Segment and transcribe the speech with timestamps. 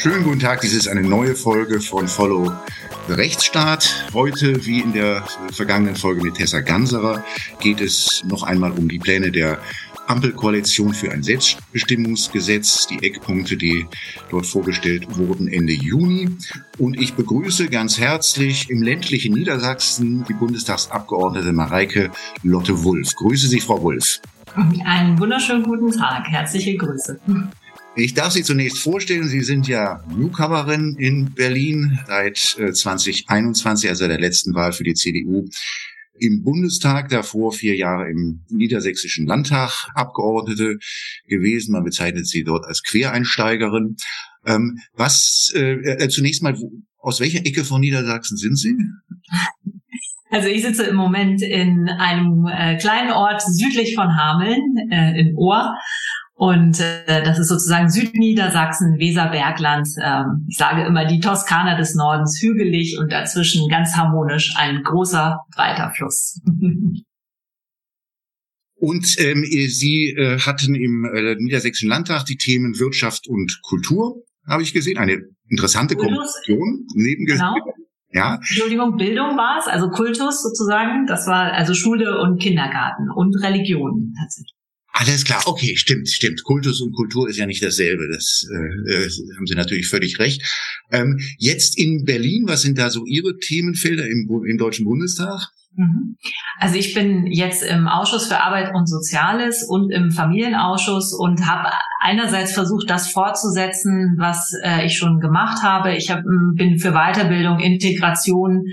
[0.00, 2.52] Schönen guten Tag, dies ist eine neue Folge von Follow
[3.08, 4.06] the Rechtsstaat.
[4.14, 7.24] Heute, wie in der vergangenen Folge mit Tessa Ganserer,
[7.58, 9.58] geht es noch einmal um die Pläne der
[10.06, 13.88] Ampelkoalition für ein Selbstbestimmungsgesetz, die Eckpunkte, die
[14.30, 16.28] dort vorgestellt wurden Ende Juni.
[16.78, 22.12] Und ich begrüße ganz herzlich im ländlichen Niedersachsen die Bundestagsabgeordnete Mareike
[22.44, 23.16] Lotte Wulff.
[23.16, 24.20] Grüße Sie, Frau Wulff.
[24.54, 26.24] Einen wunderschönen guten Tag.
[26.28, 27.18] Herzliche Grüße.
[27.96, 34.06] Ich darf Sie zunächst vorstellen, Sie sind ja Newcomerin in Berlin seit 2021, äh, also
[34.06, 35.48] der letzten Wahl für die CDU
[36.20, 40.78] im Bundestag, davor vier Jahre im Niedersächsischen Landtag Abgeordnete
[41.26, 41.72] gewesen.
[41.72, 43.96] Man bezeichnet sie dort als Quereinsteigerin.
[44.46, 46.56] Ähm, was äh, äh, zunächst mal,
[46.98, 48.74] aus welcher Ecke von Niedersachsen sind Sie?
[50.30, 54.60] Also ich sitze im Moment in einem äh, kleinen Ort südlich von Hameln,
[54.90, 55.74] äh, in Ohr.
[56.38, 59.88] Und äh, das ist sozusagen Südniedersachsen, Weserbergland.
[60.00, 65.40] Ähm, ich sage immer die Toskana des Nordens, hügelig und dazwischen ganz harmonisch ein großer,
[65.54, 66.40] breiter Fluss.
[68.80, 74.62] Und ähm, Sie äh, hatten im äh, Niedersächsischen Landtag die Themen Wirtschaft und Kultur, habe
[74.62, 74.98] ich gesehen.
[74.98, 76.86] Eine interessante Kombination.
[76.94, 77.56] Neben genau.
[78.12, 78.36] Ja.
[78.36, 81.08] Entschuldigung, Bildung war es, also Kultus sozusagen.
[81.08, 84.57] Das war also Schule und Kindergarten und Religion tatsächlich.
[85.00, 86.42] Alles klar, okay, stimmt, stimmt.
[86.42, 88.08] Kultus und Kultur ist ja nicht dasselbe.
[88.12, 90.42] Das äh, äh, haben Sie natürlich völlig recht.
[90.90, 95.52] Ähm, jetzt in Berlin, was sind da so Ihre Themenfelder im, im Deutschen Bundestag?
[95.76, 96.16] Mhm.
[96.58, 101.68] Also ich bin jetzt im Ausschuss für Arbeit und Soziales und im Familienausschuss und habe
[102.00, 105.94] einerseits versucht, das fortzusetzen, was äh, ich schon gemacht habe.
[105.94, 106.24] Ich hab,
[106.56, 108.64] bin für Weiterbildung, Integration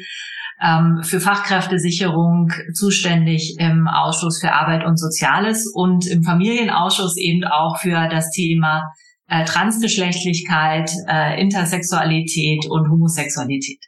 [0.66, 7.80] ähm, für Fachkräftesicherung zuständig im Ausschuss für Arbeit und Soziales und im Familienausschuss eben auch
[7.80, 8.92] für das Thema
[9.28, 13.80] äh, Transgeschlechtlichkeit, äh, Intersexualität und Homosexualität.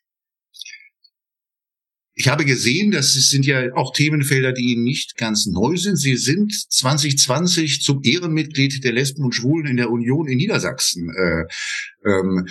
[2.20, 5.98] Ich habe gesehen, das sind ja auch Themenfelder, die Ihnen nicht ganz neu sind.
[5.98, 12.10] Sie sind 2020 zum Ehrenmitglied der Lesben und Schwulen in der Union in Niedersachsen äh,
[12.10, 12.48] ähm,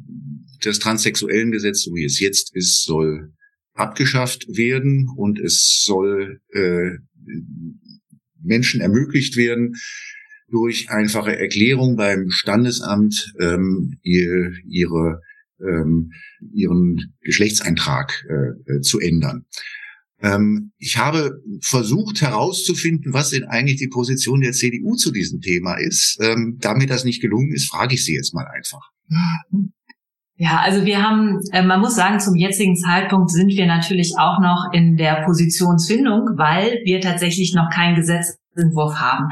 [0.61, 3.31] das Transsexuellengesetz, so wie es jetzt ist, soll
[3.73, 6.89] abgeschafft werden und es soll äh,
[8.41, 9.75] Menschen ermöglicht werden,
[10.49, 15.21] durch einfache Erklärung beim Standesamt ähm, ihr, ihre
[15.61, 16.11] ähm,
[16.53, 19.45] ihren Geschlechtseintrag äh, äh, zu ändern.
[20.19, 25.75] Ähm, ich habe versucht herauszufinden, was denn eigentlich die Position der CDU zu diesem Thema
[25.75, 26.17] ist.
[26.21, 28.89] Ähm, da mir das nicht gelungen ist, frage ich Sie jetzt mal einfach.
[30.39, 34.39] Ja, also wir haben, äh, man muss sagen, zum jetzigen Zeitpunkt sind wir natürlich auch
[34.39, 39.29] noch in der Positionsfindung, weil wir tatsächlich noch keinen Gesetzentwurf haben.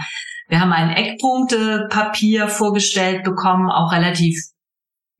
[0.49, 4.39] Wir haben ein Eckpunktepapier vorgestellt bekommen, auch relativ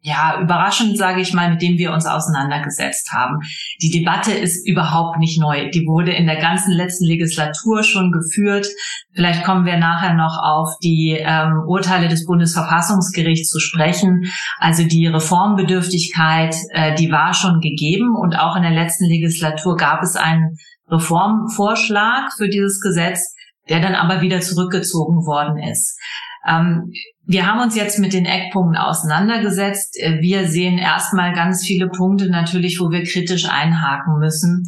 [0.05, 3.39] ja, überraschend, sage ich mal, mit dem wir uns auseinandergesetzt haben.
[3.81, 5.71] Die Debatte ist überhaupt nicht neu.
[5.71, 8.67] Die wurde in der ganzen letzten Legislatur schon geführt.
[9.15, 14.31] Vielleicht kommen wir nachher noch auf die ähm, Urteile des Bundesverfassungsgerichts zu sprechen.
[14.59, 20.03] Also die Reformbedürftigkeit, äh, die war schon gegeben und auch in der letzten Legislatur gab
[20.03, 20.55] es einen
[20.87, 23.33] Reformvorschlag für dieses Gesetz,
[23.69, 25.99] der dann aber wieder zurückgezogen worden ist.
[26.47, 26.91] Ähm,
[27.27, 29.97] wir haben uns jetzt mit den Eckpunkten auseinandergesetzt.
[30.19, 34.67] Wir sehen erstmal ganz viele Punkte natürlich, wo wir kritisch einhaken müssen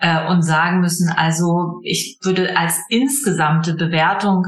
[0.00, 4.46] äh, und sagen müssen, also ich würde als insgesamte Bewertung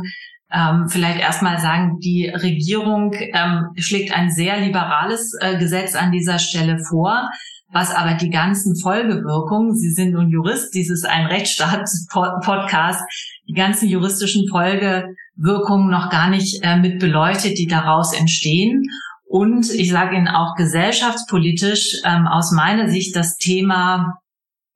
[0.53, 6.39] ähm, vielleicht erstmal sagen, die Regierung ähm, schlägt ein sehr liberales äh, Gesetz an dieser
[6.39, 7.29] Stelle vor.
[7.73, 13.01] Was aber die ganzen Folgewirkungen, Sie sind nun Jurist, dies ist ein Rechtsstaat-Podcast,
[13.49, 18.83] die ganzen juristischen Folgewirkungen noch gar nicht äh, mit beleuchtet, die daraus entstehen.
[19.25, 24.19] Und ich sage Ihnen auch gesellschaftspolitisch ähm, aus meiner Sicht das Thema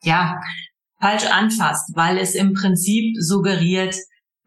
[0.02, 0.40] ja
[1.00, 3.96] falsch anfasst, weil es im Prinzip suggeriert,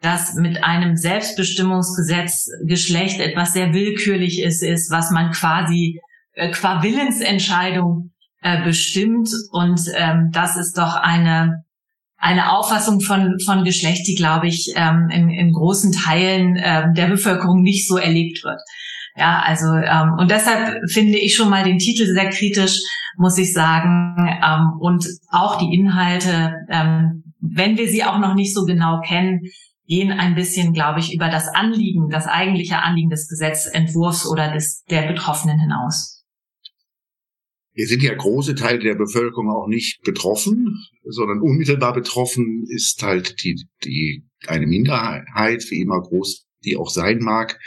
[0.02, 6.00] dass mit einem Selbstbestimmungsgesetz Geschlecht etwas sehr willkürliches ist, was man quasi
[6.34, 8.12] äh, qua Willensentscheidung
[8.48, 9.30] äh, bestimmt.
[9.52, 11.64] Und ähm, das ist doch eine
[12.20, 17.08] eine Auffassung von, von Geschlecht, die, glaube ich, ähm, in, in großen Teilen ähm, der
[17.10, 18.60] Bevölkerung nicht so erlebt wird.
[19.16, 22.80] Ja, also ähm, und deshalb finde ich schon mal den Titel sehr kritisch,
[23.18, 28.54] muss ich sagen, ähm, und auch die Inhalte, ähm, wenn wir sie auch noch nicht
[28.54, 29.42] so genau kennen,
[29.88, 34.84] gehen ein bisschen, glaube ich, über das Anliegen, das eigentliche Anliegen des Gesetzentwurfs oder des
[34.90, 36.17] der Betroffenen hinaus.
[37.78, 43.44] Hier sind ja große Teile der Bevölkerung auch nicht betroffen, sondern unmittelbar betroffen ist halt
[43.44, 47.60] die, die eine Minderheit, wie immer groß die auch sein mag,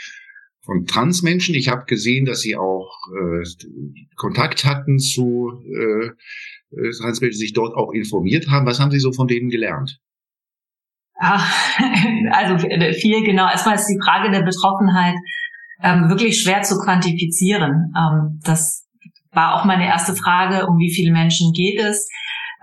[0.65, 1.55] von Transmenschen.
[1.55, 3.45] Ich habe gesehen, dass sie auch äh,
[4.17, 6.07] Kontakt hatten zu äh,
[6.75, 8.65] äh, Transmenschen, sich dort auch informiert haben.
[8.65, 9.97] Was haben Sie so von denen gelernt?
[11.15, 11.79] Ach,
[12.31, 13.49] also viel genau.
[13.49, 15.15] Erstmal ist die Frage der Betroffenheit
[15.81, 17.93] ähm, wirklich schwer zu quantifizieren.
[17.97, 18.90] Ähm, das
[19.31, 22.09] war auch meine erste Frage, um wie viele Menschen geht es.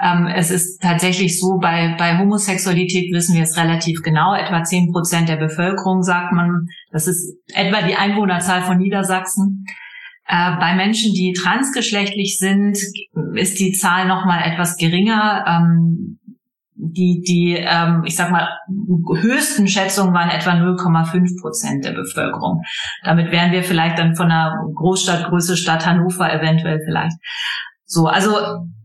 [0.00, 4.34] Ähm, es ist tatsächlich so, bei, bei Homosexualität wissen wir es relativ genau.
[4.34, 9.66] Etwa zehn Prozent der Bevölkerung sagt man, das ist etwa die Einwohnerzahl von Niedersachsen.
[10.26, 12.78] Äh, bei Menschen, die transgeschlechtlich sind,
[13.34, 15.44] ist die Zahl noch mal etwas geringer.
[15.48, 16.18] Ähm,
[16.80, 18.48] die, die, ähm, ich sag mal,
[19.20, 22.62] höchsten Schätzungen waren etwa 0,5 Prozent der Bevölkerung.
[23.02, 27.16] Damit wären wir vielleicht dann von einer Großstadtgröße Stadt Hannover eventuell vielleicht.
[27.84, 28.30] So, also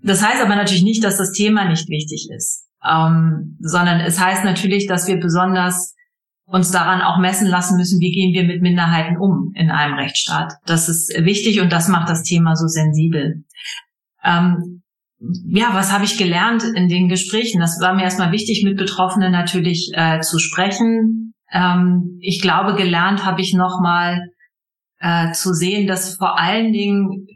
[0.02, 4.44] das heißt aber natürlich nicht, dass das Thema nicht wichtig ist, ähm, sondern es heißt
[4.44, 5.94] natürlich, dass wir besonders
[6.46, 10.54] uns daran auch messen lassen müssen, wie gehen wir mit Minderheiten um in einem Rechtsstaat.
[10.66, 13.44] Das ist wichtig und das macht das Thema so sensibel.
[14.24, 14.83] Ähm,
[15.46, 17.60] ja, was habe ich gelernt in den Gesprächen?
[17.60, 21.34] Das war mir erstmal wichtig, mit Betroffenen natürlich äh, zu sprechen.
[21.52, 24.30] Ähm, ich glaube, gelernt habe ich nochmal
[25.00, 27.28] äh, zu sehen, dass vor allen Dingen,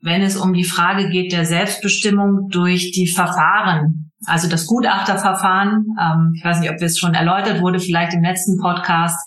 [0.00, 6.32] wenn es um die Frage geht der Selbstbestimmung durch die Verfahren, also das Gutachterverfahren, ähm,
[6.36, 9.18] ich weiß nicht, ob es schon erläutert wurde, vielleicht im letzten Podcast,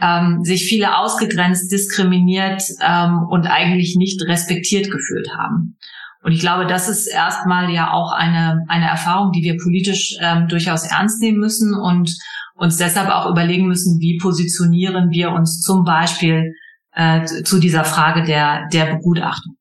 [0.00, 5.76] ähm, sich viele ausgegrenzt, diskriminiert ähm, und eigentlich nicht respektiert gefühlt haben.
[6.22, 10.48] Und ich glaube, das ist erstmal ja auch eine, eine Erfahrung, die wir politisch ähm,
[10.48, 12.14] durchaus ernst nehmen müssen und
[12.54, 16.52] uns deshalb auch überlegen müssen, wie positionieren wir uns zum Beispiel
[16.92, 19.56] äh, zu dieser Frage der, der Begutachtung.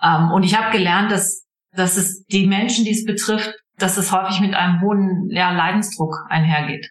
[0.00, 4.12] Ähm, und ich habe gelernt, dass, dass es die Menschen, die es betrifft, dass es
[4.12, 6.88] häufig mit einem hohen ja, Leidensdruck einhergeht.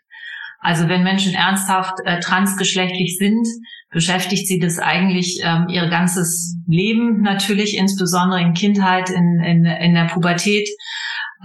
[0.64, 3.46] Also wenn Menschen ernsthaft äh, transgeschlechtlich sind,
[3.92, 9.94] beschäftigt sie das eigentlich ähm, ihr ganzes Leben natürlich, insbesondere in Kindheit, in, in, in
[9.94, 10.68] der Pubertät,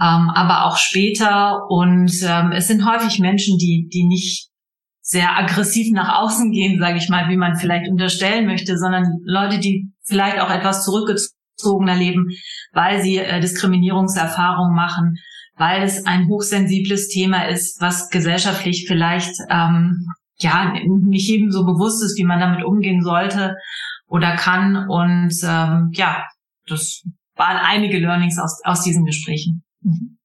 [0.01, 1.69] ähm, aber auch später.
[1.69, 4.47] Und ähm, es sind häufig Menschen, die, die nicht
[5.01, 9.59] sehr aggressiv nach außen gehen, sage ich mal, wie man vielleicht unterstellen möchte, sondern Leute,
[9.59, 12.29] die vielleicht auch etwas zurückgezogener leben,
[12.71, 15.17] weil sie äh, Diskriminierungserfahrungen machen,
[15.59, 20.07] weil es ein hochsensibles Thema ist, was gesellschaftlich vielleicht ähm,
[20.39, 23.57] ja nicht jedem so bewusst ist, wie man damit umgehen sollte
[24.07, 24.87] oder kann.
[24.87, 26.23] Und ähm, ja,
[26.65, 27.03] das
[27.35, 29.63] waren einige Learnings aus, aus diesen Gesprächen.
[29.81, 30.17] Mhm.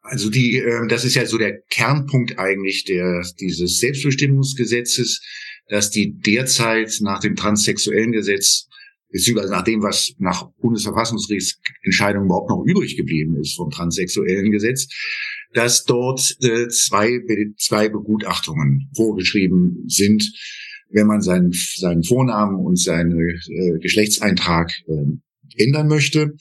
[0.00, 5.20] Also die, äh, das ist ja so der Kernpunkt eigentlich der dieses Selbstbestimmungsgesetzes,
[5.68, 8.67] dass die derzeit nach dem transsexuellen Gesetz
[9.10, 14.88] beziehungsweise nach dem, was nach Bundesverfassungsgerichtsentscheidung überhaupt noch übrig geblieben ist vom transsexuellen Gesetz,
[15.54, 17.20] dass dort äh, zwei,
[17.58, 20.30] zwei Begutachtungen vorgeschrieben sind,
[20.90, 26.34] wenn man seinen, seinen Vornamen und seinen äh, Geschlechtseintrag äh, ändern möchte.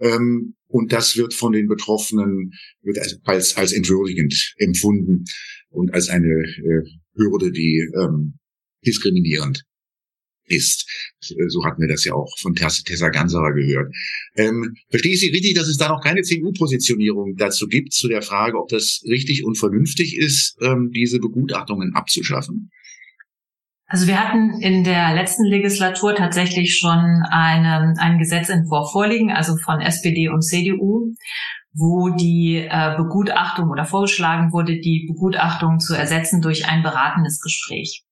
[0.00, 2.52] Ähm, und das wird von den Betroffenen
[2.82, 5.24] wird als, als entwürdigend empfunden
[5.70, 6.82] und als eine äh,
[7.14, 8.38] Hürde, die ähm,
[8.86, 9.64] diskriminierend
[10.50, 10.86] ist.
[11.20, 13.94] So hatten wir das ja auch von Tessa Ganserer gehört.
[14.36, 18.22] Ähm, verstehe ich Sie richtig, dass es da noch keine CDU-Positionierung dazu gibt, zu der
[18.22, 22.70] Frage, ob das richtig und vernünftig ist, ähm, diese Begutachtungen abzuschaffen?
[23.86, 29.80] Also wir hatten in der letzten Legislatur tatsächlich schon eine, einen Gesetzentwurf vorliegen, also von
[29.80, 31.12] SPD und CDU,
[31.72, 38.04] wo die äh, Begutachtung oder vorgeschlagen wurde, die Begutachtung zu ersetzen durch ein beratendes Gespräch.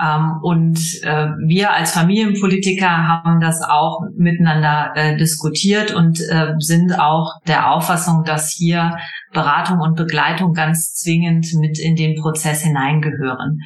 [0.00, 6.98] Ähm, und äh, wir als Familienpolitiker haben das auch miteinander äh, diskutiert und äh, sind
[6.98, 8.96] auch der Auffassung, dass hier
[9.32, 13.60] Beratung und Begleitung ganz zwingend mit in den Prozess hineingehören.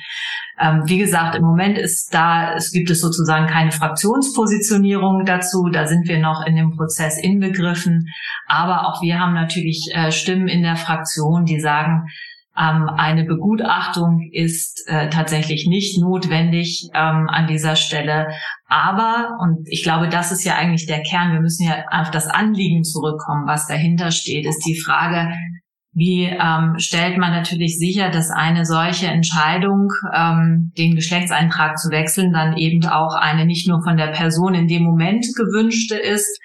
[0.58, 5.68] Ähm, wie gesagt, im Moment ist da, es gibt es sozusagen keine Fraktionspositionierung dazu.
[5.72, 8.08] Da sind wir noch in dem Prozess inbegriffen.
[8.46, 12.06] Aber auch wir haben natürlich Stimmen in der Fraktion, die sagen,
[12.58, 18.28] ähm, eine Begutachtung ist äh, tatsächlich nicht notwendig ähm, an dieser Stelle.
[18.66, 22.26] Aber, und ich glaube, das ist ja eigentlich der Kern, wir müssen ja auf das
[22.28, 25.32] Anliegen zurückkommen, was dahinter steht, ist die Frage,
[25.98, 32.34] wie ähm, stellt man natürlich sicher, dass eine solche Entscheidung, ähm, den Geschlechtseintrag zu wechseln,
[32.34, 36.38] dann eben auch eine nicht nur von der Person in dem Moment gewünschte ist,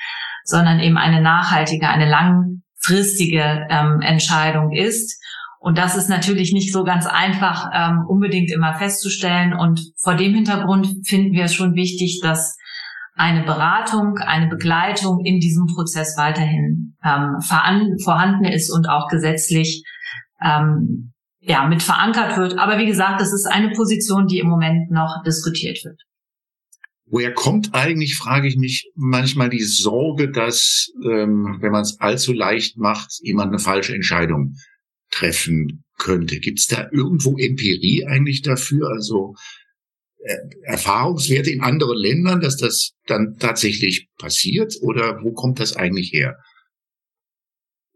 [0.45, 5.20] sondern eben eine nachhaltige, eine langfristige ähm, Entscheidung ist.
[5.61, 9.53] Und das ist natürlich nicht so ganz einfach ähm, unbedingt immer festzustellen.
[9.53, 12.57] Und vor dem Hintergrund finden wir es schon wichtig, dass
[13.13, 19.83] eine Beratung, eine Begleitung in diesem Prozess weiterhin ähm, vorhanden ist und auch gesetzlich
[20.43, 22.57] ähm, ja, mit verankert wird.
[22.57, 26.01] Aber wie gesagt, das ist eine Position, die im Moment noch diskutiert wird.
[27.05, 32.33] Woher kommt eigentlich, frage ich mich manchmal die Sorge, dass, ähm, wenn man es allzu
[32.33, 34.55] leicht macht, jemand eine falsche Entscheidung
[35.11, 36.39] treffen könnte.
[36.39, 38.89] Gibt es da irgendwo Empirie eigentlich dafür?
[38.89, 39.35] Also
[40.23, 44.75] äh, Erfahrungswerte in anderen Ländern, dass das dann tatsächlich passiert?
[44.81, 46.37] Oder wo kommt das eigentlich her?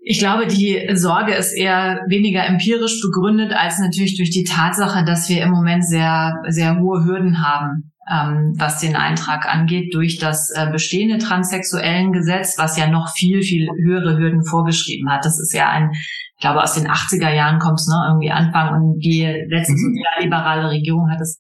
[0.07, 5.29] Ich glaube, die Sorge ist eher weniger empirisch begründet als natürlich durch die Tatsache, dass
[5.29, 10.51] wir im Moment sehr, sehr hohe Hürden haben, ähm, was den Eintrag angeht, durch das
[10.51, 15.25] äh, bestehende transsexuellen Gesetz, was ja noch viel, viel höhere Hürden vorgeschrieben hat.
[15.25, 15.91] Das ist ja ein
[16.37, 19.95] ich glaube, aus den 80er Jahren kommt es, ne, irgendwie Anfang und die letzte mhm.
[19.95, 21.39] sozialliberale Regierung hat es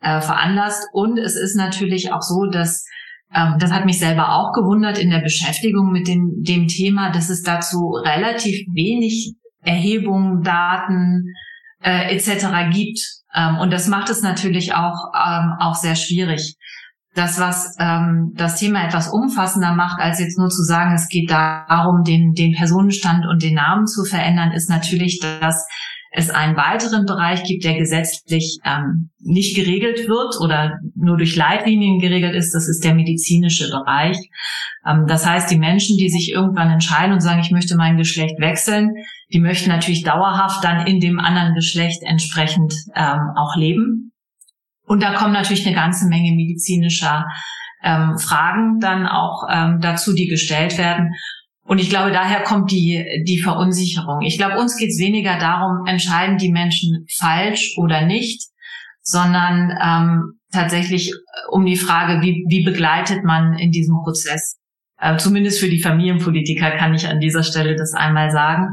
[0.00, 0.88] äh, veranlasst.
[0.92, 2.84] Und es ist natürlich auch so, dass
[3.34, 7.30] ähm, das hat mich selber auch gewundert in der Beschäftigung mit dem, dem Thema, dass
[7.30, 11.24] es dazu relativ wenig Erhebungen, Daten
[11.82, 12.70] äh, etc.
[12.70, 13.00] gibt.
[13.34, 16.56] Ähm, und das macht es natürlich auch, ähm, auch sehr schwierig
[17.14, 21.30] das, was ähm, das Thema etwas umfassender macht, als jetzt nur zu sagen, es geht
[21.30, 25.66] darum, den, den Personenstand und den Namen zu verändern, ist natürlich, dass
[26.14, 31.98] es einen weiteren Bereich gibt, der gesetzlich ähm, nicht geregelt wird oder nur durch Leitlinien
[31.98, 32.52] geregelt ist.
[32.52, 34.18] Das ist der medizinische Bereich.
[34.86, 38.38] Ähm, das heißt, die Menschen, die sich irgendwann entscheiden und sagen, ich möchte mein Geschlecht
[38.38, 38.90] wechseln,
[39.32, 44.11] die möchten natürlich dauerhaft dann in dem anderen Geschlecht entsprechend ähm, auch leben.
[44.92, 47.24] Und da kommen natürlich eine ganze Menge medizinischer
[47.82, 51.14] ähm, Fragen dann auch ähm, dazu, die gestellt werden.
[51.62, 54.20] Und ich glaube, daher kommt die, die Verunsicherung.
[54.20, 58.50] Ich glaube, uns geht es weniger darum, entscheiden die Menschen falsch oder nicht,
[59.00, 61.14] sondern ähm, tatsächlich äh,
[61.50, 64.58] um die Frage, wie, wie begleitet man in diesem Prozess.
[65.00, 68.68] Äh, zumindest für die Familienpolitiker kann ich an dieser Stelle das einmal sagen.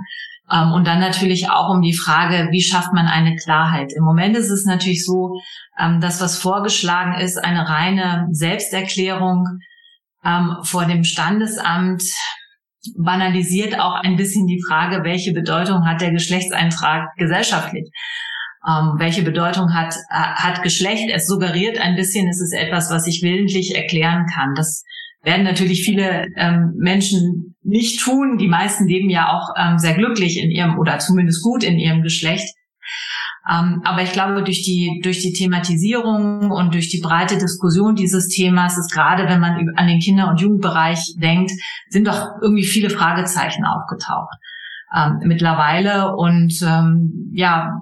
[0.52, 3.94] Ähm, und dann natürlich auch um die Frage, wie schafft man eine Klarheit?
[3.96, 5.40] Im Moment ist es natürlich so,
[5.80, 9.46] ähm, dass was vorgeschlagen ist, eine reine Selbsterklärung
[10.26, 12.04] ähm, vor dem Standesamt
[12.98, 17.90] banalisiert auch ein bisschen die Frage, welche Bedeutung hat der Geschlechtseintrag gesellschaftlich?
[18.98, 21.10] Welche Bedeutung hat, äh, hat Geschlecht?
[21.14, 24.54] Es suggeriert ein bisschen, es ist etwas, was ich willentlich erklären kann.
[24.54, 24.84] Das
[25.22, 28.38] werden natürlich viele ähm, Menschen nicht tun.
[28.38, 32.02] Die meisten leben ja auch ähm, sehr glücklich in ihrem oder zumindest gut in ihrem
[32.02, 32.56] Geschlecht.
[33.50, 38.28] Ähm, aber ich glaube, durch die, durch die Thematisierung und durch die breite Diskussion dieses
[38.28, 41.52] Themas ist gerade, wenn man an den Kinder- und Jugendbereich denkt,
[41.90, 44.36] sind doch irgendwie viele Fragezeichen aufgetaucht
[44.96, 46.16] ähm, mittlerweile.
[46.16, 47.80] Und ähm, ja,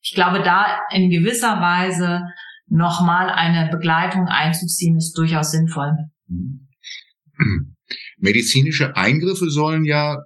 [0.00, 2.22] ich glaube, da in gewisser Weise
[2.66, 5.96] nochmal eine Begleitung einzuziehen, ist durchaus sinnvoll.
[8.18, 10.22] Medizinische Eingriffe sollen ja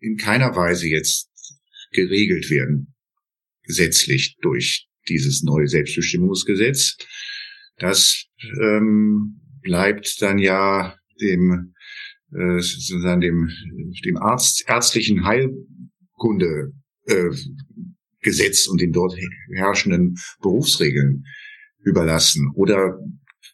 [0.00, 1.28] in keiner Weise jetzt
[1.92, 2.94] geregelt werden,
[3.62, 6.96] gesetzlich durch dieses neue Selbstbestimmungsgesetz.
[7.76, 8.24] Das
[8.62, 11.74] ähm, bleibt dann ja dem
[12.32, 13.50] äh, sozusagen dem
[14.04, 16.72] dem Arzt ärztlichen Heilkunde
[17.06, 17.30] äh,
[18.22, 19.16] Gesetz und den dort
[19.54, 21.24] herrschenden Berufsregeln
[21.82, 22.50] überlassen.
[22.54, 22.98] Oder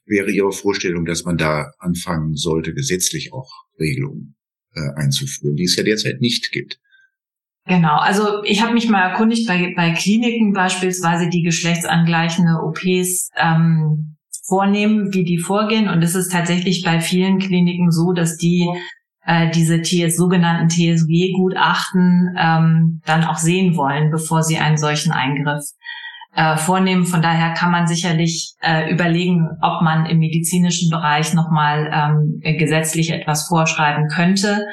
[0.06, 4.36] wäre Ihre Vorstellung, dass man da anfangen sollte, gesetzlich auch Regelungen
[4.74, 6.78] äh, einzuführen, die es ja derzeit nicht gibt.
[7.66, 14.16] Genau, also ich habe mich mal erkundigt bei, bei Kliniken beispielsweise, die geschlechtsangleichende OPs ähm,
[14.46, 15.88] vornehmen, wie die vorgehen.
[15.88, 18.68] Und es ist tatsächlich bei vielen Kliniken so, dass die
[19.24, 25.64] äh, diese TS, sogenannten TSG-Gutachten ähm, dann auch sehen wollen, bevor sie einen solchen Eingriff
[26.36, 27.06] äh, vornehmen.
[27.06, 33.10] Von daher kann man sicherlich äh, überlegen, ob man im medizinischen Bereich nochmal ähm, gesetzlich
[33.10, 34.66] etwas vorschreiben könnte.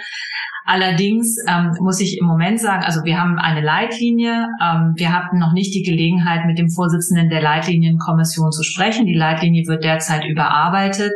[0.65, 4.48] Allerdings ähm, muss ich im Moment sagen, also wir haben eine Leitlinie.
[4.62, 9.05] Ähm, wir hatten noch nicht die Gelegenheit, mit dem Vorsitzenden der Leitlinienkommission zu sprechen.
[9.05, 11.13] Die Leitlinie wird derzeit überarbeitet.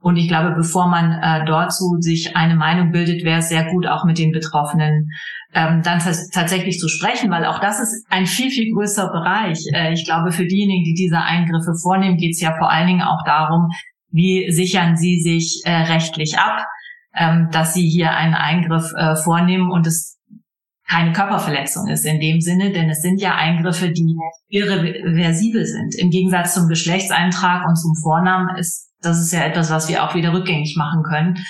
[0.00, 3.86] Und ich glaube, bevor man äh, dort sich eine Meinung bildet, wäre es sehr gut,
[3.86, 5.10] auch mit den Betroffenen
[5.54, 6.00] ähm, dann
[6.32, 9.58] tatsächlich zu sprechen, weil auch das ist ein viel, viel größerer Bereich.
[9.74, 13.02] Äh, ich glaube, für diejenigen, die diese Eingriffe vornehmen, geht es ja vor allen Dingen
[13.02, 13.68] auch darum,
[14.10, 16.64] wie sichern sie sich äh, rechtlich ab,
[17.14, 20.18] ähm, dass sie hier einen Eingriff äh, vornehmen und es
[20.88, 24.14] keine Körperverletzung ist in dem Sinne, denn es sind ja Eingriffe, die
[24.48, 25.94] irreversibel sind.
[25.94, 30.14] Im Gegensatz zum Geschlechtseintrag und zum Vornamen ist das ist ja etwas, was wir auch
[30.14, 31.44] wieder rückgängig machen können.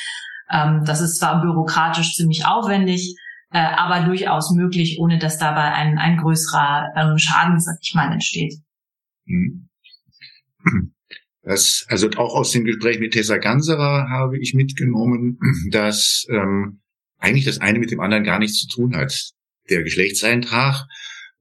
[0.51, 3.17] Ähm, das ist zwar bürokratisch ziemlich aufwendig,
[3.53, 8.13] äh, aber durchaus möglich, ohne dass dabei ein, ein größerer ähm, Schaden, sag ich mal,
[8.13, 8.55] entsteht.
[9.27, 9.69] Hm.
[11.43, 15.39] Das, also auch aus dem Gespräch mit Tessa Ganserer habe ich mitgenommen,
[15.71, 16.81] dass ähm,
[17.19, 19.33] eigentlich das eine mit dem anderen gar nichts zu tun hat.
[19.69, 20.87] Der Geschlechtseintrag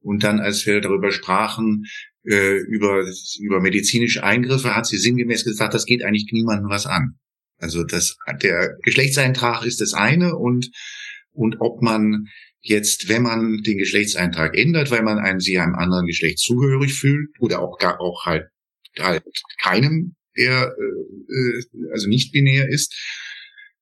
[0.00, 1.84] und dann, als wir darüber sprachen,
[2.24, 3.04] äh, über,
[3.40, 7.18] über medizinische Eingriffe, hat sie sinngemäß gesagt, das geht eigentlich niemandem was an.
[7.58, 10.70] Also das, der Geschlechtseintrag ist das eine und,
[11.32, 12.26] und ob man
[12.60, 17.30] jetzt, wenn man den Geschlechtseintrag ändert, weil man einen, sie einem anderen Geschlecht zugehörig fühlt
[17.40, 18.48] oder auch gar, auch halt,
[18.98, 19.24] halt
[19.60, 22.94] keinem, der, äh, äh also nicht binär ist,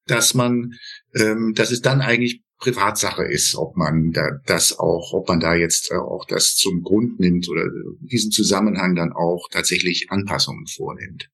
[0.07, 0.73] dass man,
[1.15, 5.55] ähm, dass es dann eigentlich Privatsache ist, ob man da das auch, ob man da
[5.55, 7.65] jetzt äh, auch das zum Grund nimmt oder
[8.01, 11.29] diesen Zusammenhang dann auch tatsächlich Anpassungen vornimmt.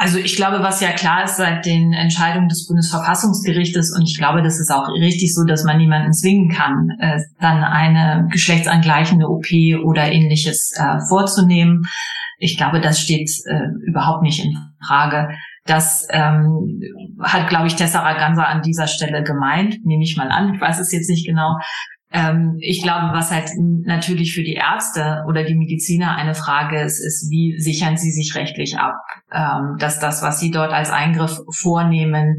[0.00, 4.42] Also ich glaube, was ja klar ist seit den Entscheidungen des Bundesverfassungsgerichtes und ich glaube,
[4.42, 9.44] das ist auch richtig so, dass man niemanden zwingen kann, äh, dann eine geschlechtsangleichende OP
[9.84, 11.82] oder ähnliches äh, vorzunehmen.
[12.38, 15.36] Ich glaube, das steht äh, überhaupt nicht in Frage.
[15.66, 16.80] Das ähm,
[17.20, 20.54] hat, glaube ich, Tessera Ganser an dieser Stelle gemeint, nehme ich mal an.
[20.54, 21.58] Ich weiß es jetzt nicht genau.
[22.12, 26.98] Ähm, ich glaube, was halt natürlich für die Ärzte oder die Mediziner eine Frage ist,
[26.98, 28.96] ist, wie sichern sie sich rechtlich ab,
[29.32, 32.38] ähm, dass das, was sie dort als Eingriff vornehmen,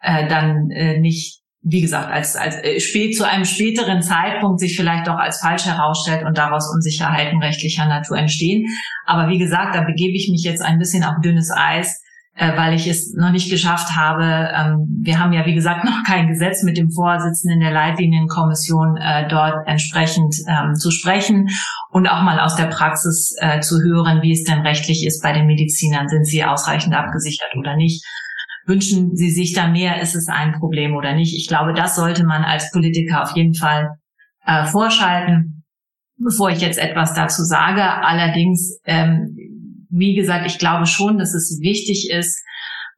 [0.00, 4.76] äh, dann äh, nicht wie gesagt, als, als äh, spät zu einem späteren Zeitpunkt sich
[4.76, 8.66] vielleicht doch als falsch herausstellt und daraus Unsicherheiten rechtlicher Natur entstehen.
[9.06, 12.01] Aber wie gesagt, da begebe ich mich jetzt ein bisschen auf dünnes Eis,
[12.34, 14.24] äh, weil ich es noch nicht geschafft habe.
[14.24, 19.28] Ähm, wir haben ja, wie gesagt, noch kein Gesetz mit dem Vorsitzenden der Leitlinienkommission äh,
[19.28, 21.48] dort entsprechend ähm, zu sprechen
[21.90, 25.32] und auch mal aus der Praxis äh, zu hören, wie es denn rechtlich ist bei
[25.32, 26.08] den Medizinern.
[26.08, 28.02] Sind sie ausreichend abgesichert oder nicht?
[28.64, 30.00] Wünschen Sie sich da mehr?
[30.00, 31.36] Ist es ein Problem oder nicht?
[31.36, 33.96] Ich glaube, das sollte man als Politiker auf jeden Fall
[34.66, 35.64] vorschalten,
[36.16, 37.82] bevor ich jetzt etwas dazu sage.
[37.82, 39.36] Allerdings ähm,
[39.92, 42.42] wie gesagt, ich glaube schon, dass es wichtig ist,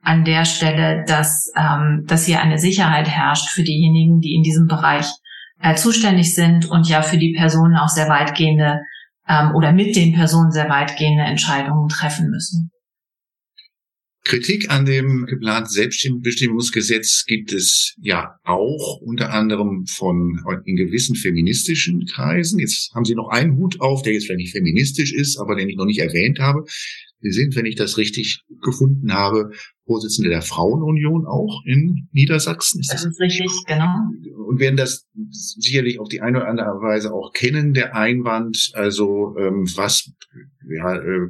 [0.01, 4.67] an der Stelle, dass, ähm, dass hier eine Sicherheit herrscht für diejenigen, die in diesem
[4.67, 5.07] Bereich
[5.61, 8.81] äh, zuständig sind und ja für die Personen auch sehr weitgehende
[9.27, 12.71] ähm, oder mit den Personen sehr weitgehende Entscheidungen treffen müssen.
[14.25, 22.07] Kritik an dem geplanten Selbstbestimmungsgesetz gibt es ja auch unter anderem von in gewissen feministischen
[22.07, 22.59] Kreisen.
[22.59, 25.69] Jetzt haben Sie noch einen Hut auf, der jetzt vielleicht nicht feministisch ist, aber den
[25.69, 26.65] ich noch nicht erwähnt habe.
[27.21, 29.51] Sie sind, wenn ich das richtig gefunden habe,
[29.87, 32.81] Vorsitzende der Frauenunion auch in Niedersachsen.
[32.81, 33.95] Ist das, das ist richtig, genau.
[34.47, 39.37] Und werden das sicherlich auf die eine oder andere Weise auch kennen, der Einwand, also
[39.39, 40.11] ähm, was
[40.67, 41.29] ja, äh,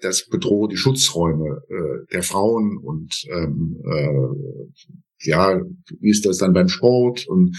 [0.00, 5.60] das bedroht die Schutzräume äh, der Frauen und ähm, äh, ja,
[6.00, 7.56] wie ist das dann beim Sport und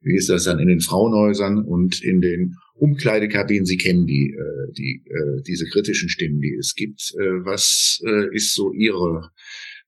[0.00, 3.66] wie ist das dann in den Frauenhäusern und in den Umkleidekabinen?
[3.66, 7.12] Sie kennen die, äh, die äh, diese kritischen Stimmen, die es gibt.
[7.18, 9.30] Äh, was äh, ist so Ihre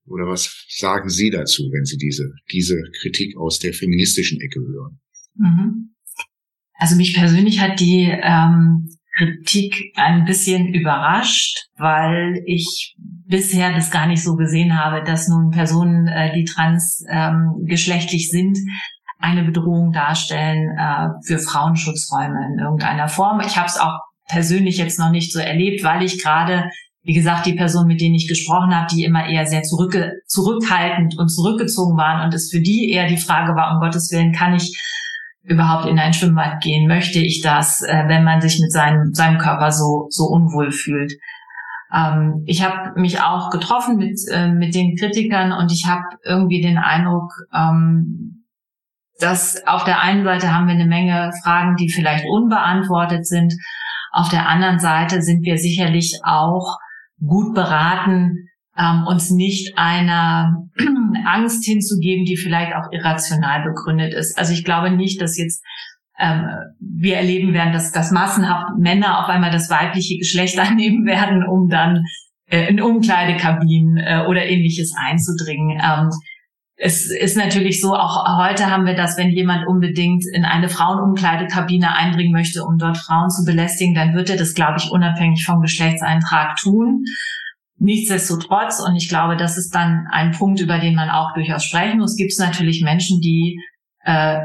[0.05, 4.99] oder was sagen Sie dazu, wenn Sie diese diese Kritik aus der feministischen Ecke hören?
[5.35, 5.95] Mhm.
[6.73, 8.89] Also mich persönlich hat die ähm,
[9.21, 12.95] Kritik ein bisschen überrascht, weil ich
[13.27, 18.57] bisher das gar nicht so gesehen habe, dass nun Personen, äh, die transgeschlechtlich ähm, sind,
[19.19, 23.39] eine Bedrohung darstellen äh, für Frauenschutzräume in irgendeiner Form.
[23.41, 26.69] Ich habe es auch persönlich jetzt noch nicht so erlebt, weil ich gerade,
[27.03, 31.17] wie gesagt, die Personen, mit denen ich gesprochen habe, die immer eher sehr zurück, zurückhaltend
[31.19, 34.55] und zurückgezogen waren und es für die eher die Frage war, um Gottes Willen, kann
[34.55, 34.75] ich
[35.43, 36.87] überhaupt in ein Schwimmbad gehen?
[36.87, 41.13] Möchte ich das, äh, wenn man sich mit seinem, seinem Körper so, so unwohl fühlt?
[41.93, 46.61] Ähm, ich habe mich auch getroffen mit, äh, mit den Kritikern und ich habe irgendwie
[46.61, 48.45] den Eindruck, ähm,
[49.19, 53.53] dass auf der einen Seite haben wir eine Menge Fragen, die vielleicht unbeantwortet sind.
[54.11, 56.77] Auf der anderen Seite sind wir sicherlich auch
[57.19, 58.49] gut beraten,
[58.81, 60.67] ähm, uns nicht einer
[61.25, 64.37] Angst hinzugeben, die vielleicht auch irrational begründet ist.
[64.37, 65.63] Also ich glaube nicht, dass jetzt
[66.19, 66.45] ähm,
[66.79, 71.69] wir erleben werden, dass, dass massenhaft Männer auf einmal das weibliche Geschlecht annehmen werden, um
[71.69, 72.03] dann
[72.49, 75.79] äh, in Umkleidekabinen äh, oder ähnliches einzudringen.
[75.83, 76.09] Ähm,
[76.83, 81.95] es ist natürlich so, auch heute haben wir das, wenn jemand unbedingt in eine Frauenumkleidekabine
[81.95, 85.61] eindringen möchte, um dort Frauen zu belästigen, dann wird er das, glaube ich, unabhängig vom
[85.61, 87.05] Geschlechtseintrag tun.
[87.83, 91.97] Nichtsdestotrotz, und ich glaube, das ist dann ein Punkt, über den man auch durchaus sprechen
[91.97, 93.59] muss, gibt es natürlich Menschen, die
[94.03, 94.39] äh,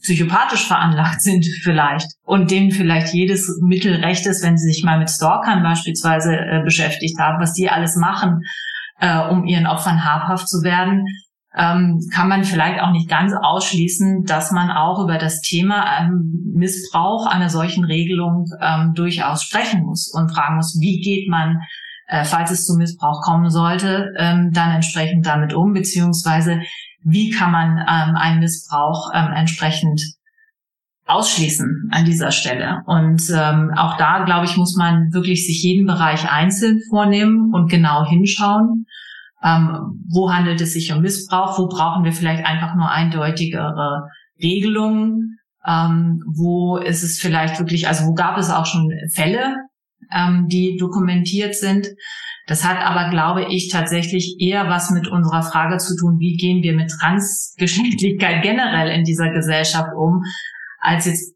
[0.00, 5.00] psychopathisch veranlagt sind vielleicht und denen vielleicht jedes Mittel recht ist, wenn sie sich mal
[5.00, 8.42] mit Stalkern beispielsweise äh, beschäftigt haben, was die alles machen,
[9.00, 11.06] äh, um ihren Opfern habhaft zu werden,
[11.56, 16.52] ähm, kann man vielleicht auch nicht ganz ausschließen, dass man auch über das Thema ähm,
[16.54, 21.58] Missbrauch einer solchen Regelung ähm, durchaus sprechen muss und fragen muss, wie geht man,
[22.06, 26.60] äh, falls es zu Missbrauch kommen sollte, ähm, dann entsprechend damit um, beziehungsweise
[27.02, 30.00] wie kann man ähm, einen Missbrauch ähm, entsprechend
[31.06, 32.82] ausschließen an dieser Stelle.
[32.86, 37.70] Und ähm, auch da, glaube ich, muss man wirklich sich jeden Bereich einzeln vornehmen und
[37.70, 38.86] genau hinschauen.
[39.42, 41.58] Ähm, wo handelt es sich um Missbrauch?
[41.58, 44.08] Wo brauchen wir vielleicht einfach nur eindeutigere
[44.42, 45.38] Regelungen?
[45.66, 49.56] Ähm, wo ist es vielleicht wirklich, also wo gab es auch schon Fälle,
[50.12, 51.88] ähm, die dokumentiert sind?
[52.46, 56.62] Das hat aber, glaube ich, tatsächlich eher was mit unserer Frage zu tun, wie gehen
[56.62, 60.22] wir mit Transgeschlechtlichkeit generell in dieser Gesellschaft um,
[60.78, 61.34] als jetzt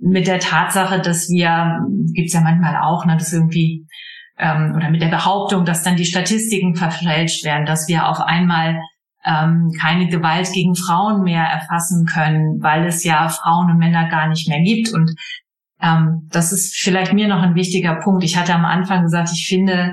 [0.00, 1.80] mit der Tatsache, dass wir,
[2.12, 3.86] gibt's ja manchmal auch, ne, dass irgendwie,
[4.38, 8.80] ähm, oder mit der Behauptung, dass dann die Statistiken verfälscht werden, dass wir auf einmal
[9.24, 14.28] ähm, keine Gewalt gegen Frauen mehr erfassen können, weil es ja Frauen und Männer gar
[14.28, 14.92] nicht mehr gibt.
[14.92, 15.14] Und
[15.80, 18.24] ähm, das ist vielleicht mir noch ein wichtiger Punkt.
[18.24, 19.92] Ich hatte am Anfang gesagt, ich finde,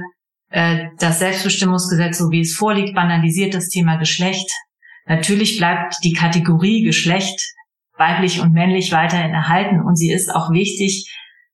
[0.49, 4.49] äh, das Selbstbestimmungsgesetz, so wie es vorliegt, banalisiert das Thema Geschlecht.
[5.07, 7.41] Natürlich bleibt die Kategorie Geschlecht
[7.97, 11.07] weiblich und männlich weiterhin erhalten und sie ist auch wichtig,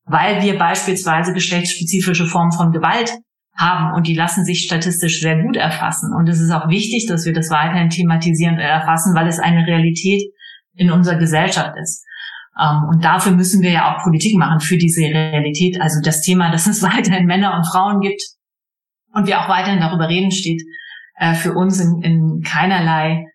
[0.05, 3.11] weil wir beispielsweise geschlechtsspezifische Formen von Gewalt
[3.55, 6.13] haben und die lassen sich statistisch sehr gut erfassen.
[6.13, 9.65] Und es ist auch wichtig, dass wir das weiterhin thematisieren und erfassen, weil es eine
[9.65, 10.23] Realität
[10.75, 12.05] in unserer Gesellschaft ist.
[12.59, 15.79] Ähm, und dafür müssen wir ja auch Politik machen für diese Realität.
[15.81, 18.21] Also das Thema, dass es weiterhin Männer und Frauen gibt
[19.13, 20.61] und wir auch weiterhin darüber reden, steht
[21.17, 23.25] äh, für uns in, in keinerlei,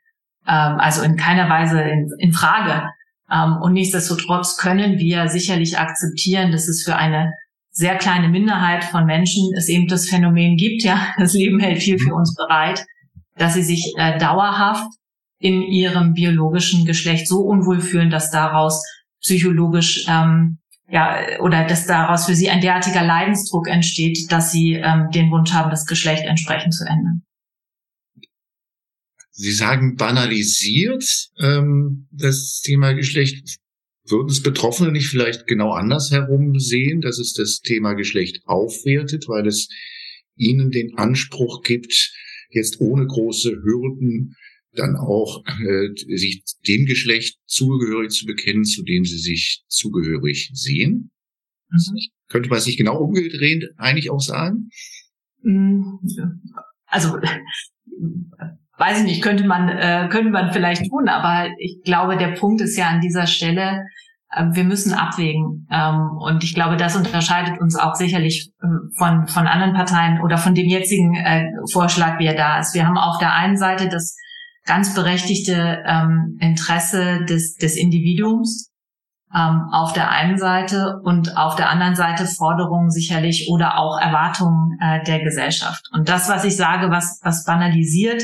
[0.46, 2.88] ähm, also in keiner Weise in, in Frage.
[3.30, 7.32] Ähm, und nichtsdestotrotz können wir sicherlich akzeptieren, dass es für eine
[7.70, 11.98] sehr kleine Minderheit von Menschen es eben das Phänomen gibt, ja, das Leben hält viel
[11.98, 12.84] für uns bereit,
[13.36, 14.86] dass sie sich äh, dauerhaft
[15.38, 18.84] in ihrem biologischen Geschlecht so unwohl fühlen, dass daraus
[19.22, 20.58] psychologisch ähm,
[20.88, 25.52] ja oder dass daraus für sie ein derartiger Leidensdruck entsteht, dass sie ähm, den Wunsch
[25.52, 27.22] haben, das Geschlecht entsprechend zu ändern.
[29.30, 33.58] Sie sagen banalisiert ähm, das Thema Geschlecht.
[34.04, 39.46] Würden es Betroffene nicht vielleicht genau andersherum sehen, dass es das Thema Geschlecht aufwertet, weil
[39.46, 39.68] es
[40.36, 42.12] ihnen den Anspruch gibt,
[42.50, 44.36] jetzt ohne große Hürden
[44.74, 51.10] dann auch äh, sich dem Geschlecht zugehörig zu bekennen, zu dem sie sich zugehörig sehen.
[51.70, 51.98] Mhm.
[52.28, 54.70] Könnte man sich genau umgedreht eigentlich auch sagen?
[55.42, 55.98] Mm,
[56.86, 57.18] also
[58.78, 62.60] weiß ich nicht, könnte man äh, könnte man vielleicht tun, aber ich glaube, der Punkt
[62.62, 63.84] ist ja an dieser Stelle,
[64.30, 65.68] äh, wir müssen abwägen.
[65.70, 70.38] Ähm, und ich glaube, das unterscheidet uns auch sicherlich äh, von, von anderen Parteien oder
[70.38, 72.74] von dem jetzigen äh, Vorschlag, wie er da ist.
[72.74, 74.16] Wir haben auf der einen Seite das
[74.64, 78.70] ganz berechtigte ähm, Interesse des, des Individuums
[79.34, 84.78] ähm, auf der einen Seite und auf der anderen Seite Forderungen sicherlich oder auch Erwartungen
[84.80, 85.88] äh, der Gesellschaft.
[85.92, 88.22] Und das, was ich sage, was, was banalisiert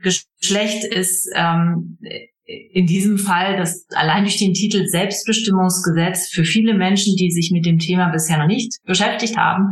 [0.00, 1.98] Geschlecht ist ähm,
[2.44, 7.64] in diesem Fall, dass allein durch den Titel Selbstbestimmungsgesetz für viele Menschen, die sich mit
[7.64, 9.70] dem Thema bisher noch nicht beschäftigt haben,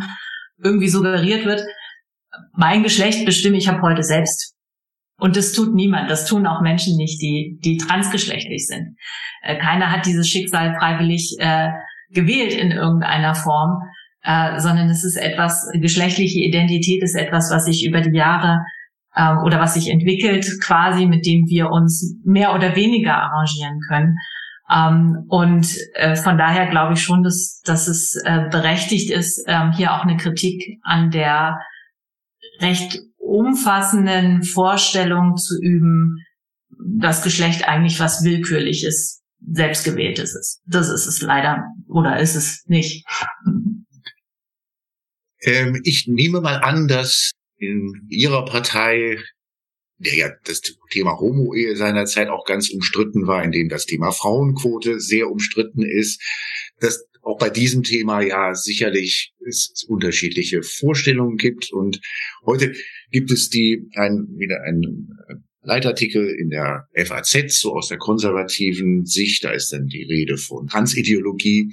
[0.63, 1.63] irgendwie suggeriert wird,
[2.55, 4.55] mein Geschlecht bestimme ich ab heute selbst.
[5.23, 6.11] Und das tut niemand.
[6.11, 8.97] Das tun auch Menschen nicht, die, die transgeschlechtlich sind.
[9.43, 11.69] Äh, keiner hat dieses Schicksal freiwillig äh,
[12.11, 13.83] gewählt in irgendeiner Form,
[14.25, 18.65] äh, sondern es ist etwas, geschlechtliche Identität ist etwas, was sich über die Jahre
[19.17, 24.17] ähm, oder was sich entwickelt, quasi, mit dem wir uns mehr oder weniger arrangieren können.
[24.69, 29.71] Ähm, und äh, von daher glaube ich schon, dass, dass es äh, berechtigt ist, ähm,
[29.71, 31.61] hier auch eine Kritik an der
[32.61, 36.19] recht umfassenden Vorstellung zu üben,
[36.79, 40.61] dass Geschlecht eigentlich was Willkürliches selbstgewähltes ist.
[40.67, 43.07] Das ist es leider oder ist es nicht.
[45.41, 49.23] Ähm, ich nehme mal an, dass in Ihrer Partei,
[49.99, 55.01] der ja das Thema Homo-Ehe seinerzeit auch ganz umstritten war, in dem das Thema Frauenquote
[55.01, 56.21] sehr umstritten ist,
[56.81, 61.73] dass auch bei diesem Thema ja sicherlich es unterschiedliche Vorstellungen gibt.
[61.73, 62.01] Und
[62.45, 62.75] heute
[63.11, 65.09] gibt es die ein, wieder ein
[65.63, 69.45] Leitartikel in der FAZ, so aus der konservativen Sicht.
[69.45, 71.73] Da ist dann die Rede von Transideologie.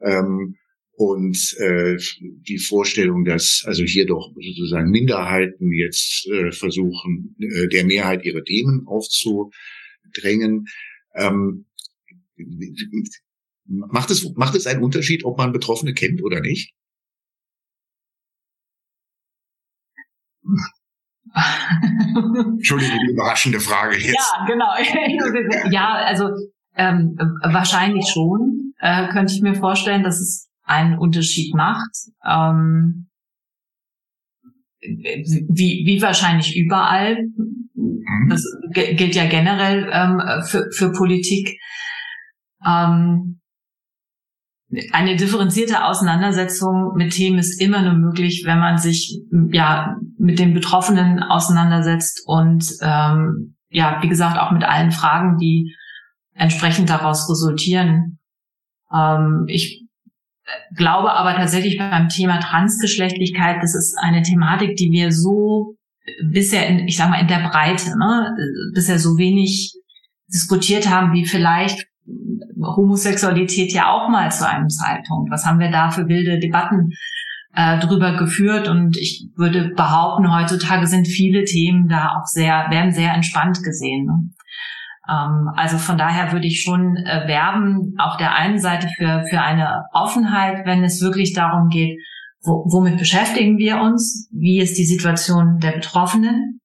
[0.00, 0.56] Ähm,
[0.92, 7.84] und äh, die Vorstellung, dass also hier doch sozusagen Minderheiten jetzt äh, versuchen, äh, der
[7.84, 10.66] Mehrheit ihre Themen aufzudrängen.
[11.14, 11.66] Ähm,
[13.66, 16.72] macht es macht es einen Unterschied, ob man Betroffene kennt oder nicht?
[21.34, 24.14] Entschuldigung, die überraschende Frage jetzt.
[24.14, 24.72] Ja, genau.
[25.70, 26.30] ja, also
[26.76, 28.72] ähm, wahrscheinlich schon.
[28.78, 31.90] Äh, könnte ich mir vorstellen, dass es einen Unterschied macht.
[32.24, 33.08] Ähm,
[34.80, 37.24] wie, wie wahrscheinlich überall.
[37.74, 38.28] Mhm.
[38.28, 41.58] Das gilt ja generell ähm, für, für Politik.
[42.64, 43.40] Ähm,
[44.92, 49.20] eine differenzierte Auseinandersetzung mit Themen ist immer nur möglich, wenn man sich
[49.52, 55.74] ja mit den Betroffenen auseinandersetzt und ähm, ja, wie gesagt, auch mit allen Fragen, die
[56.34, 58.18] entsprechend daraus resultieren.
[58.92, 59.84] Ähm, ich
[60.76, 65.76] glaube aber tatsächlich beim Thema Transgeschlechtlichkeit, das ist eine Thematik, die wir so
[66.24, 68.34] bisher in, ich sag mal, in der Breite, ne,
[68.74, 69.74] bisher so wenig
[70.28, 71.86] diskutiert haben, wie vielleicht
[72.62, 75.30] Homosexualität ja auch mal zu einem Zeitpunkt.
[75.30, 76.90] Was haben wir da für wilde Debatten
[77.54, 78.68] äh, drüber geführt?
[78.68, 84.06] Und ich würde behaupten, heutzutage sind viele Themen da auch sehr, werden sehr entspannt gesehen.
[84.06, 84.30] Ne?
[85.08, 89.40] Ähm, also von daher würde ich schon äh, werben, auf der einen Seite für, für
[89.40, 91.98] eine Offenheit, wenn es wirklich darum geht,
[92.42, 94.28] wo, womit beschäftigen wir uns?
[94.32, 96.60] Wie ist die Situation der Betroffenen?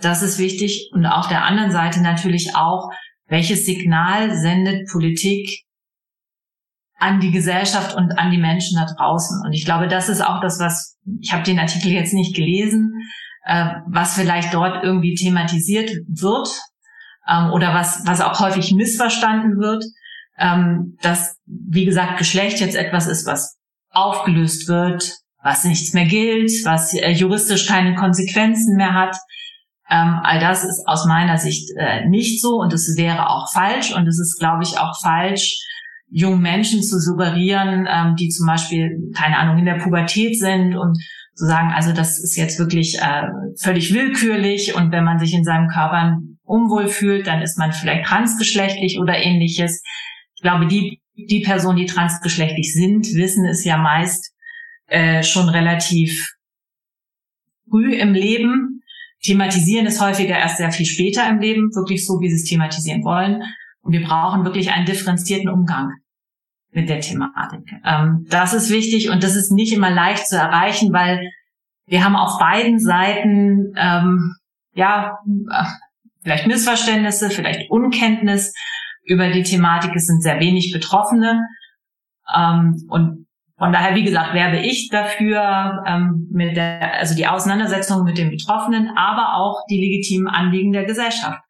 [0.00, 0.90] Das ist wichtig.
[0.92, 2.90] Und auf der anderen Seite natürlich auch,
[3.28, 5.64] welches Signal sendet Politik
[6.98, 9.42] an die Gesellschaft und an die Menschen da draußen?
[9.44, 12.92] Und ich glaube, das ist auch das, was, ich habe den Artikel jetzt nicht gelesen,
[13.44, 16.48] äh, was vielleicht dort irgendwie thematisiert wird,
[17.28, 19.84] ähm, oder was, was auch häufig missverstanden wird,
[20.38, 23.58] ähm, dass, wie gesagt, Geschlecht jetzt etwas ist, was
[23.90, 29.16] aufgelöst wird, was nichts mehr gilt, was äh, juristisch keine Konsequenzen mehr hat.
[29.90, 33.94] Ähm, all das ist aus meiner Sicht äh, nicht so und es wäre auch falsch
[33.94, 35.56] und es ist, glaube ich, auch falsch,
[36.10, 40.98] jungen Menschen zu suggerieren, ähm, die zum Beispiel, keine Ahnung, in der Pubertät sind und
[41.34, 43.28] zu sagen, also das ist jetzt wirklich äh,
[43.60, 48.06] völlig willkürlich und wenn man sich in seinem Körper unwohl fühlt, dann ist man vielleicht
[48.06, 49.82] transgeschlechtlich oder ähnliches.
[50.34, 54.34] Ich glaube, die, die Personen, die transgeschlechtlich sind, wissen es ja meist
[54.86, 56.34] äh, schon relativ
[57.70, 58.77] früh im Leben,
[59.22, 63.04] thematisieren es häufiger erst sehr viel später im Leben, wirklich so, wie sie es thematisieren
[63.04, 63.42] wollen.
[63.80, 65.92] Und wir brauchen wirklich einen differenzierten Umgang
[66.70, 67.72] mit der Thematik.
[67.84, 71.30] Ähm, das ist wichtig und das ist nicht immer leicht zu erreichen, weil
[71.86, 74.34] wir haben auf beiden Seiten ähm,
[74.74, 75.18] ja
[76.22, 78.52] vielleicht Missverständnisse, vielleicht Unkenntnis
[79.04, 79.92] über die Thematik.
[79.94, 81.46] Es sind sehr wenig Betroffene.
[82.34, 83.26] Ähm, und
[83.58, 88.30] von daher, wie gesagt, werbe ich dafür, ähm, mit der, also die Auseinandersetzung mit den
[88.30, 91.40] Betroffenen, aber auch die legitimen Anliegen der Gesellschaft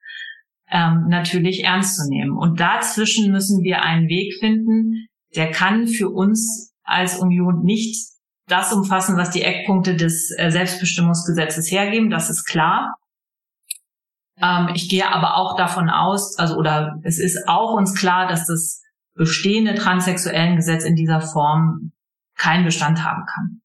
[0.71, 2.37] ähm, natürlich ernst zu nehmen.
[2.37, 8.09] Und dazwischen müssen wir einen Weg finden, der kann für uns als Union nicht
[8.47, 12.09] das umfassen, was die Eckpunkte des äh, Selbstbestimmungsgesetzes hergeben.
[12.09, 12.95] Das ist klar.
[14.41, 18.47] Ähm, ich gehe aber auch davon aus, also oder es ist auch uns klar, dass
[18.47, 18.83] das
[19.15, 21.93] bestehende transsexuellen Gesetz in dieser Form
[22.39, 23.61] keinen Bestand haben kann.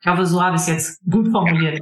[0.00, 1.80] Ich hoffe, so habe ich es jetzt gut formuliert.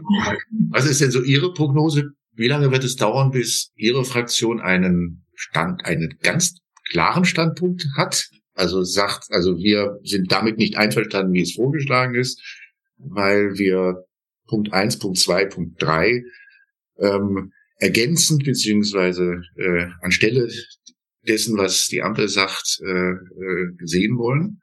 [0.71, 2.11] Was ist denn so Ihre Prognose?
[2.33, 6.57] Wie lange wird es dauern, bis Ihre Fraktion einen Stand, einen ganz
[6.91, 8.31] klaren Standpunkt hat?
[8.55, 12.41] Also sagt, also wir sind damit nicht einverstanden, wie es vorgeschlagen ist,
[12.97, 14.05] weil wir
[14.47, 16.23] Punkt eins, Punkt zwei, Punkt drei
[16.99, 20.49] ähm, ergänzend beziehungsweise äh, anstelle
[21.27, 24.61] dessen, was die Ampel sagt, äh, äh, sehen wollen?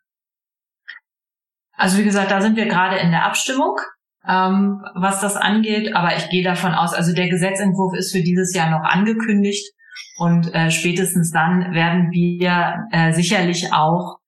[1.82, 3.76] Also wie gesagt, da sind wir gerade in der Abstimmung,
[4.28, 5.96] ähm, was das angeht.
[5.96, 9.74] Aber ich gehe davon aus, also der Gesetzentwurf ist für dieses Jahr noch angekündigt
[10.20, 14.20] und äh, spätestens dann werden wir äh, sicherlich auch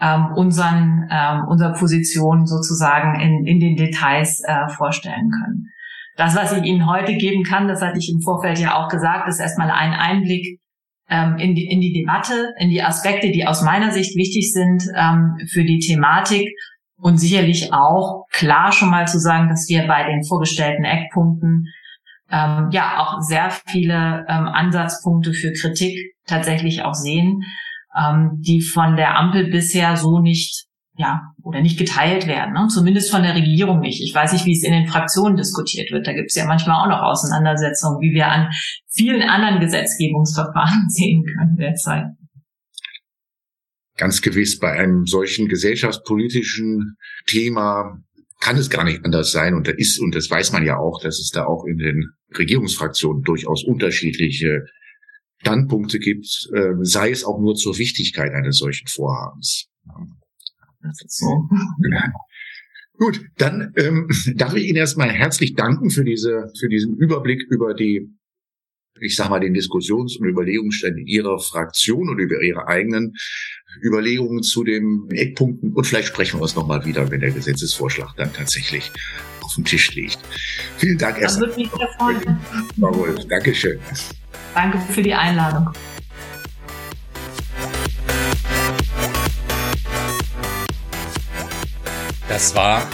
[0.00, 5.66] ähm, unseren, ähm, unsere Position sozusagen in, in den Details äh, vorstellen können.
[6.16, 9.26] Das, was ich Ihnen heute geben kann, das hatte ich im Vorfeld ja auch gesagt,
[9.26, 10.60] ist erstmal ein Einblick
[11.10, 14.84] ähm, in, die, in die Debatte, in die Aspekte, die aus meiner Sicht wichtig sind
[14.96, 16.48] ähm, für die Thematik
[17.02, 21.66] und sicherlich auch klar schon mal zu sagen, dass wir bei den vorgestellten Eckpunkten
[22.30, 27.42] ähm, ja auch sehr viele ähm, Ansatzpunkte für Kritik tatsächlich auch sehen,
[27.98, 32.68] ähm, die von der Ampel bisher so nicht ja, oder nicht geteilt werden, ne?
[32.68, 34.02] zumindest von der Regierung nicht.
[34.02, 36.06] Ich weiß nicht, wie es in den Fraktionen diskutiert wird.
[36.06, 38.50] Da gibt es ja manchmal auch noch Auseinandersetzungen, wie wir an
[38.88, 42.04] vielen anderen Gesetzgebungsverfahren sehen können derzeit.
[43.96, 48.02] Ganz gewiss, bei einem solchen gesellschaftspolitischen Thema
[48.40, 49.54] kann es gar nicht anders sein.
[49.54, 52.10] Und da ist, und das weiß man ja auch, dass es da auch in den
[52.36, 54.64] Regierungsfraktionen durchaus unterschiedliche
[55.40, 59.68] Standpunkte gibt, äh, sei es auch nur zur Wichtigkeit eines solchen Vorhabens.
[61.06, 61.26] So.
[62.98, 67.74] Gut, dann ähm, darf ich Ihnen erstmal herzlich danken für diese, für diesen Überblick über
[67.74, 68.08] die,
[69.02, 73.14] ich sag mal, den Diskussions- und Überlegungsstand Ihrer Fraktion und über Ihre eigenen
[73.82, 75.72] Überlegungen zu den Eckpunkten.
[75.72, 78.90] Und vielleicht sprechen wir uns nochmal wieder, wenn der Gesetzesvorschlag dann tatsächlich
[79.42, 80.18] auf dem Tisch liegt.
[80.76, 81.48] Vielen Dank erstmal.
[81.48, 82.38] Das würde mich sehr freuen.
[82.76, 83.78] Wolf, Dankeschön.
[84.54, 85.70] Danke für die Einladung.
[92.28, 92.88] Das war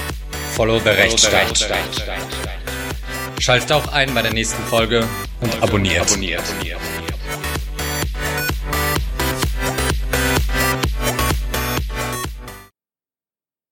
[0.55, 2.48] Follow the Rechtsstaat.
[3.41, 5.07] Schaltet auch ein bei der nächsten Folge
[5.41, 6.03] und abonniert.
[6.03, 6.43] abonniert.